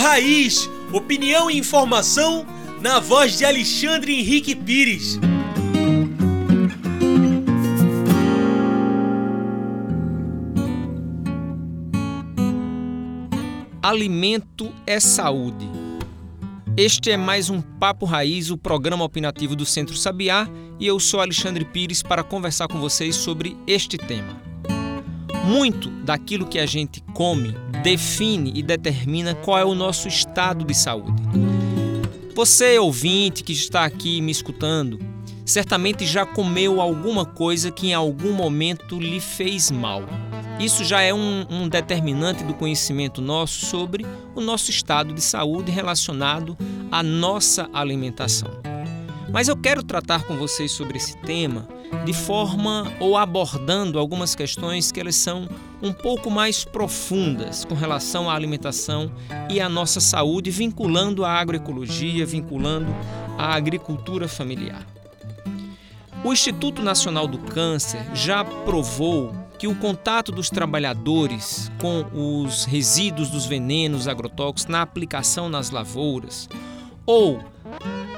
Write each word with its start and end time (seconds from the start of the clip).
Raiz, 0.00 0.66
opinião 0.94 1.50
e 1.50 1.58
informação 1.58 2.46
na 2.80 2.98
voz 2.98 3.36
de 3.36 3.44
Alexandre 3.44 4.18
Henrique 4.18 4.54
Pires. 4.54 5.20
Alimento 13.82 14.72
é 14.86 14.98
saúde. 14.98 15.68
Este 16.78 17.10
é 17.10 17.18
mais 17.18 17.50
um 17.50 17.60
Papo 17.60 18.06
Raiz, 18.06 18.50
o 18.50 18.56
programa 18.56 19.04
opinativo 19.04 19.54
do 19.54 19.66
Centro 19.66 19.94
Sabiá, 19.94 20.48
e 20.78 20.86
eu 20.86 20.98
sou 20.98 21.20
Alexandre 21.20 21.66
Pires 21.66 22.02
para 22.02 22.24
conversar 22.24 22.68
com 22.68 22.80
vocês 22.80 23.16
sobre 23.16 23.54
este 23.66 23.98
tema. 23.98 24.49
Muito 25.50 25.90
daquilo 25.90 26.46
que 26.46 26.60
a 26.60 26.64
gente 26.64 27.02
come 27.12 27.56
define 27.82 28.52
e 28.54 28.62
determina 28.62 29.34
qual 29.34 29.58
é 29.58 29.64
o 29.64 29.74
nosso 29.74 30.06
estado 30.06 30.64
de 30.64 30.72
saúde. 30.72 31.20
Você, 32.36 32.78
ouvinte 32.78 33.42
que 33.42 33.52
está 33.52 33.84
aqui 33.84 34.20
me 34.20 34.30
escutando, 34.30 35.00
certamente 35.44 36.06
já 36.06 36.24
comeu 36.24 36.80
alguma 36.80 37.26
coisa 37.26 37.72
que 37.72 37.88
em 37.88 37.94
algum 37.94 38.32
momento 38.32 39.00
lhe 39.00 39.18
fez 39.18 39.72
mal. 39.72 40.04
Isso 40.60 40.84
já 40.84 41.02
é 41.02 41.12
um, 41.12 41.44
um, 41.50 41.68
determinante 41.68 42.44
do 42.44 42.54
conhecimento 42.54 43.20
nosso 43.20 43.66
sobre 43.66 44.06
o 44.36 44.40
nosso 44.40 44.70
estado 44.70 45.12
de 45.12 45.20
saúde 45.20 45.72
relacionado 45.72 46.56
à 46.92 47.02
nossa 47.02 47.68
alimentação. 47.72 48.50
Mas 49.32 49.48
eu 49.48 49.56
quero 49.56 49.82
tratar 49.82 50.24
com 50.24 50.36
vocês 50.36 50.72
sobre 50.72 50.96
esse 50.96 51.16
tema 51.18 51.68
de 52.04 52.12
forma 52.12 52.90
ou 52.98 53.16
abordando 53.16 53.98
algumas 53.98 54.34
questões 54.34 54.90
que 54.90 55.00
elas 55.00 55.16
são 55.16 55.48
um 55.82 55.92
pouco 55.92 56.30
mais 56.30 56.64
profundas 56.64 57.64
com 57.64 57.74
relação 57.74 58.28
à 58.28 58.34
alimentação 58.34 59.10
e 59.48 59.60
à 59.60 59.68
nossa 59.68 60.00
saúde, 60.00 60.50
vinculando 60.50 61.24
a 61.24 61.32
agroecologia, 61.32 62.26
vinculando 62.26 62.94
a 63.38 63.54
agricultura 63.54 64.28
familiar. 64.28 64.86
O 66.24 66.32
Instituto 66.32 66.82
Nacional 66.82 67.26
do 67.26 67.38
Câncer 67.38 68.04
já 68.14 68.44
provou 68.44 69.34
que 69.58 69.66
o 69.66 69.74
contato 69.74 70.32
dos 70.32 70.50
trabalhadores 70.50 71.70
com 71.78 72.04
os 72.12 72.64
resíduos 72.64 73.30
dos 73.30 73.46
venenos 73.46 74.08
agrotóxicos 74.08 74.66
na 74.66 74.82
aplicação 74.82 75.48
nas 75.48 75.70
lavouras 75.70 76.48
ou 77.06 77.40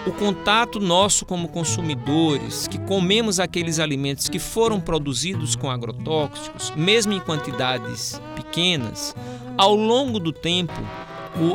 o 0.06 0.10
contato 0.10 0.80
nosso 0.80 1.24
como 1.24 1.48
consumidores, 1.48 2.66
que 2.66 2.78
comemos 2.78 3.38
aqueles 3.38 3.78
alimentos 3.78 4.28
que 4.28 4.38
foram 4.38 4.80
produzidos 4.80 5.54
com 5.54 5.70
agrotóxicos, 5.70 6.72
mesmo 6.76 7.12
em 7.12 7.20
quantidades 7.20 8.20
pequenas, 8.34 9.14
ao 9.56 9.76
longo 9.76 10.18
do 10.18 10.32
tempo, 10.32 10.80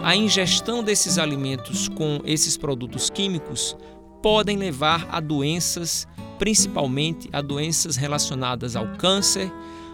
a 0.04 0.16
ingestão 0.16 0.82
desses 0.82 1.18
alimentos 1.18 1.88
com 1.90 2.22
esses 2.24 2.58
produtos 2.58 3.10
químicos 3.10 3.76
podem 4.24 4.58
levar 4.58 5.08
a 5.12 5.20
doenças, 5.20 6.08
principalmente 6.40 7.30
a 7.34 7.42
doenças 7.42 7.96
relacionadas 7.96 8.76
ao 8.76 8.88
câncer, 8.98 9.52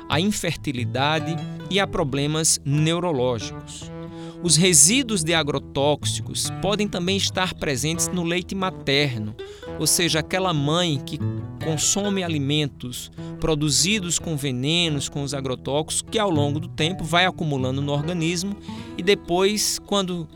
à 0.08 0.20
infertilidade 0.20 1.36
e 1.70 1.80
a 1.80 1.88
problemas 1.88 2.62
neurológicos. 2.64 3.93
Os 4.42 4.56
resíduos 4.56 5.24
de 5.24 5.34
agrotóxicos 5.34 6.50
podem 6.62 6.88
também 6.88 7.16
estar 7.16 7.54
presentes 7.54 8.08
no 8.10 8.24
leite 8.24 8.54
materno, 8.54 9.36
ou 9.80 9.88
seja, 9.88 10.20
aquela 10.20 10.54
mãe 10.54 11.00
que 11.06 11.18
consome 11.64 12.24
alimentos 12.24 13.12
produzidos 13.40 14.20
com 14.20 14.36
venenos, 14.36 15.08
com 15.08 15.24
os 15.24 15.34
agrotóxicos, 15.34 16.12
que 16.12 16.20
ao 16.20 16.30
longo 16.30 16.60
do 16.60 16.68
tempo 16.68 17.04
vai 17.04 17.26
acumulando 17.26 17.82
no 17.82 17.92
organismo 17.92 18.56
e 18.98 19.02
depois, 19.02 19.80
quando 19.80 20.28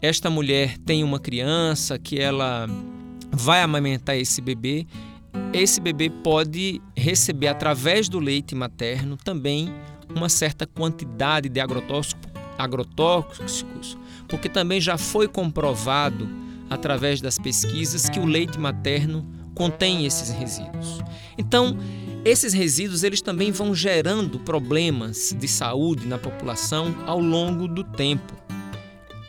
esta 0.00 0.28
mulher 0.28 0.76
tem 0.78 1.04
uma 1.04 1.20
criança 1.20 1.98
que 1.98 2.18
ela 2.18 2.68
vai 3.30 3.62
amamentar 3.62 4.16
esse 4.16 4.40
bebê, 4.40 4.86
esse 5.52 5.80
bebê 5.80 6.10
pode 6.10 6.82
receber 6.96 7.48
através 7.48 8.08
do 8.08 8.18
leite 8.18 8.54
materno 8.54 9.16
também 9.16 9.72
uma 10.14 10.28
certa 10.28 10.66
quantidade 10.66 11.48
de 11.48 11.60
agrotóxicos, 12.58 13.96
porque 14.28 14.48
também 14.48 14.80
já 14.80 14.96
foi 14.96 15.28
comprovado 15.28 16.28
através 16.70 17.20
das 17.20 17.38
pesquisas 17.38 18.08
que 18.08 18.18
o 18.18 18.24
leite 18.24 18.58
materno 18.58 19.26
contém 19.54 20.06
esses 20.06 20.30
resíduos. 20.30 21.00
Então, 21.36 21.76
esses 22.24 22.52
resíduos 22.52 23.02
eles 23.02 23.20
também 23.20 23.50
vão 23.50 23.74
gerando 23.74 24.38
problemas 24.38 25.34
de 25.38 25.48
saúde 25.48 26.06
na 26.06 26.18
população 26.18 26.94
ao 27.06 27.18
longo 27.18 27.66
do 27.66 27.82
tempo. 27.82 28.32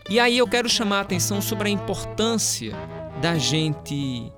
E 0.09 0.19
aí 0.19 0.37
eu 0.37 0.47
quero 0.47 0.69
chamar 0.69 0.99
a 0.99 1.01
atenção 1.01 1.41
sobre 1.41 1.69
a 1.69 1.71
importância 1.71 2.73
da 3.21 3.37
gente 3.37 4.31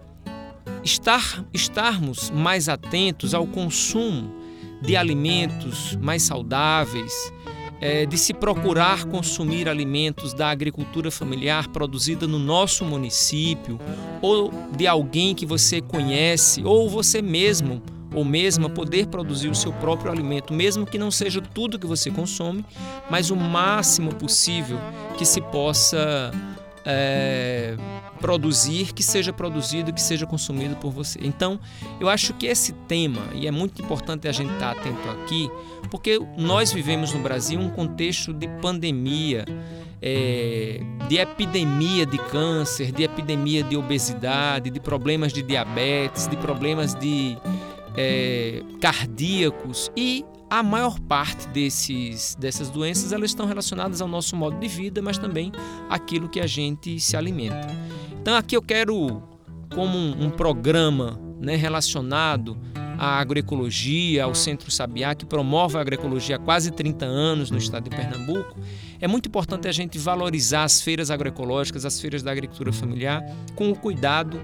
estar, 0.83 1.43
estarmos 1.53 2.29
mais 2.29 2.69
atentos 2.69 3.33
ao 3.33 3.45
consumo 3.45 4.33
de 4.81 4.95
alimentos 4.95 5.95
mais 5.97 6.23
saudáveis, 6.23 7.13
é, 7.81 8.05
de 8.05 8.17
se 8.17 8.33
procurar 8.33 9.05
consumir 9.05 9.67
alimentos 9.67 10.33
da 10.33 10.49
agricultura 10.49 11.11
familiar 11.11 11.67
produzida 11.69 12.27
no 12.27 12.39
nosso 12.39 12.85
município, 12.85 13.79
ou 14.21 14.51
de 14.75 14.87
alguém 14.87 15.35
que 15.35 15.45
você 15.45 15.81
conhece, 15.81 16.63
ou 16.63 16.89
você 16.89 17.21
mesmo 17.21 17.81
ou 18.13 18.23
mesma 18.23 18.69
poder 18.69 19.07
produzir 19.07 19.49
o 19.49 19.55
seu 19.55 19.73
próprio 19.73 20.09
alimento, 20.09 20.53
mesmo 20.53 20.85
que 20.85 20.97
não 20.97 21.11
seja 21.11 21.41
tudo 21.41 21.77
que 21.77 21.85
você 21.85 22.09
consome, 22.09 22.65
mas 23.09 23.29
o 23.29 23.35
máximo 23.35 24.15
possível 24.15 24.79
que 25.17 25.25
se 25.25 25.41
possa 25.41 26.31
é, 26.85 27.75
produzir, 28.25 28.91
que 28.91 29.03
seja 29.03 29.31
produzido, 29.31 29.93
que 29.93 30.01
seja 30.01 30.25
consumido 30.25 30.75
por 30.77 30.89
você. 30.89 31.19
Então, 31.21 31.59
eu 31.99 32.09
acho 32.09 32.33
que 32.33 32.47
esse 32.47 32.73
tema, 32.87 33.21
e 33.35 33.45
é 33.45 33.51
muito 33.51 33.83
importante 33.83 34.27
a 34.27 34.31
gente 34.31 34.51
estar 34.51 34.71
atento 34.71 35.07
aqui, 35.11 35.47
porque 35.91 36.19
nós 36.35 36.73
vivemos 36.73 37.13
no 37.13 37.19
Brasil 37.19 37.59
um 37.59 37.69
contexto 37.69 38.33
de 38.33 38.47
pandemia, 38.63 39.45
é, 40.01 40.81
de 41.07 41.17
epidemia 41.17 42.03
de 42.03 42.17
câncer, 42.17 42.91
de 42.91 43.03
epidemia 43.03 43.61
de 43.61 43.77
obesidade, 43.77 44.71
de 44.71 44.79
problemas 44.79 45.31
de 45.31 45.43
diabetes, 45.43 46.25
de 46.25 46.35
problemas 46.35 46.95
de 46.95 47.37
é, 47.95 48.63
cardíacos 48.81 49.91
e 49.95 50.25
a 50.49 50.63
maior 50.63 50.99
parte 50.99 51.47
desses, 51.49 52.35
dessas 52.39 52.71
doenças 52.71 53.11
elas 53.11 53.29
estão 53.29 53.45
relacionadas 53.45 54.01
ao 54.01 54.07
nosso 54.07 54.35
modo 54.35 54.59
de 54.59 54.67
vida, 54.67 54.99
mas 54.99 55.19
também 55.19 55.51
aquilo 55.91 56.27
que 56.27 56.39
a 56.39 56.47
gente 56.47 56.99
se 56.99 57.15
alimenta. 57.15 57.94
Então 58.25 58.35
aqui 58.35 58.57
eu 58.57 58.61
quero, 58.63 59.21
como 59.75 59.95
um, 59.95 60.25
um 60.25 60.29
programa 60.31 61.21
né, 61.39 61.55
relacionado 61.55 62.57
à 62.97 63.19
agroecologia, 63.19 64.23
ao 64.23 64.33
Centro 64.33 64.71
Sabiá, 64.71 65.13
que 65.13 65.27
promove 65.27 65.77
a 65.77 65.81
agroecologia 65.81 66.37
há 66.37 66.39
quase 66.39 66.71
30 66.71 67.05
anos 67.05 67.51
no 67.51 67.59
estado 67.59 67.83
de 67.87 67.95
Pernambuco, 67.95 68.59
é 68.99 69.07
muito 69.07 69.27
importante 69.29 69.67
a 69.67 69.71
gente 69.71 69.99
valorizar 69.99 70.63
as 70.63 70.81
feiras 70.81 71.11
agroecológicas, 71.11 71.85
as 71.85 72.01
feiras 72.01 72.23
da 72.23 72.31
agricultura 72.31 72.73
familiar, 72.73 73.23
com 73.53 73.69
o 73.69 73.75
cuidado, 73.75 74.41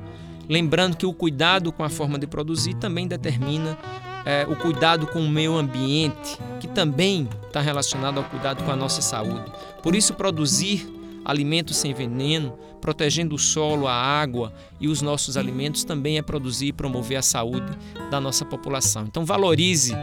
lembrando 0.48 0.96
que 0.96 1.08
o 1.08 1.12
cuidado 1.12 1.72
com 1.72 1.84
a 1.84 1.90
forma 1.90 2.20
de 2.20 2.28
produzir 2.28 2.76
também 2.76 3.08
determina 3.08 3.76
é, 4.24 4.46
o 4.48 4.56
cuidado 4.56 5.08
com 5.08 5.22
o 5.22 5.28
meio 5.28 5.58
ambiente, 5.58 6.38
que 6.60 6.68
também 6.68 7.28
está 7.48 7.62
relacionado 7.62 8.20
ao 8.20 8.26
cuidado 8.26 8.64
com 8.64 8.72
a 8.72 8.76
nossa 8.76 9.02
saúde. 9.02 9.52
Por 9.82 9.96
isso, 9.96 10.14
produzir 10.14 11.01
alimentos 11.24 11.78
sem 11.78 11.94
veneno, 11.94 12.58
protegendo 12.80 13.36
o 13.36 13.40
solo, 13.40 13.88
a 13.88 13.94
água 13.94 14.54
e 14.80 14.88
os 14.88 15.02
nossos 15.02 15.38
alimentos, 15.38 15.84
também 15.84 16.18
é 16.18 16.22
produzir 16.22 16.68
e 16.68 16.74
promover 16.74 17.18
a 17.18 17.22
saúde 17.22 17.72
da 18.10 18.20
nossa 18.20 18.44
população. 18.44 19.06
Então, 19.08 19.26
valorize 19.26 19.94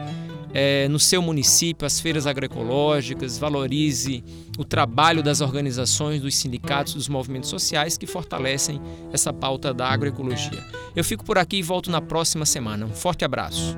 é, 0.53 0.89
no 0.89 0.99
seu 0.99 1.21
município 1.21 1.87
as 1.87 2.01
feiras 2.01 2.27
agroecológicas, 2.27 3.39
valorize 3.39 4.25
o 4.59 4.65
trabalho 4.65 5.23
das 5.23 5.41
organizações, 5.41 6.21
dos 6.21 6.37
sindicatos, 6.37 6.95
dos 6.95 7.09
movimentos 7.09 7.51
sociais 7.51 7.97
que 7.97 8.07
fortalecem 8.07 8.81
essa 9.13 9.33
pauta 9.33 9.75
da 9.75 9.89
agroecologia. 9.89 10.65
Eu 10.97 11.05
fico 11.05 11.25
por 11.25 11.39
aqui 11.39 11.59
e 11.59 11.63
volto 11.63 11.91
na 11.91 12.01
próxima 12.01 12.47
semana. 12.47 12.87
Um 12.87 12.95
forte 12.95 13.25
abraço. 13.25 13.77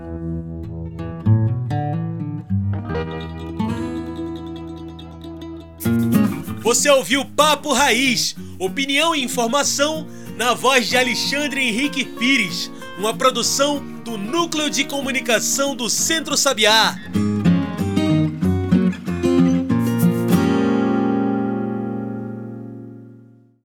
Você 6.61 6.91
ouviu 6.91 7.25
Papo 7.25 7.73
Raiz, 7.73 8.37
opinião 8.59 9.15
e 9.15 9.25
informação 9.25 10.07
na 10.37 10.53
voz 10.53 10.89
de 10.89 10.97
Alexandre 10.97 11.67
Henrique 11.67 12.05
Pires, 12.05 12.71
uma 12.99 13.15
produção 13.15 13.83
do 14.05 14.19
Núcleo 14.19 14.69
de 14.69 14.85
Comunicação 14.85 15.75
do 15.75 15.89
Centro 15.89 16.37
Sabiá. 16.37 16.99